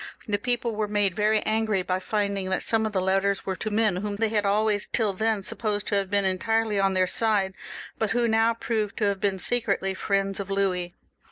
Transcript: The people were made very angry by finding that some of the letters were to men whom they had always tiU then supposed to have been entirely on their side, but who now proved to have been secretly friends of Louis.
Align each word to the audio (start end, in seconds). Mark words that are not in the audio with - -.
The 0.27 0.39
people 0.39 0.75
were 0.75 0.87
made 0.87 1.15
very 1.15 1.41
angry 1.41 1.83
by 1.83 1.99
finding 1.99 2.49
that 2.49 2.63
some 2.63 2.87
of 2.87 2.91
the 2.91 2.99
letters 2.99 3.45
were 3.45 3.55
to 3.57 3.69
men 3.69 3.97
whom 3.97 4.15
they 4.15 4.29
had 4.29 4.47
always 4.47 4.87
tiU 4.87 5.13
then 5.13 5.43
supposed 5.43 5.85
to 5.89 5.95
have 5.95 6.09
been 6.09 6.25
entirely 6.25 6.79
on 6.79 6.95
their 6.95 7.05
side, 7.05 7.53
but 7.99 8.09
who 8.09 8.27
now 8.27 8.55
proved 8.55 8.97
to 8.97 9.03
have 9.05 9.21
been 9.21 9.37
secretly 9.37 9.93
friends 9.93 10.39
of 10.39 10.49
Louis. 10.49 10.95